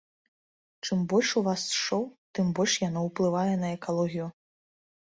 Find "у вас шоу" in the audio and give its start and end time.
1.41-2.03